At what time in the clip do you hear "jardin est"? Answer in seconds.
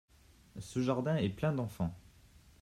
0.81-1.29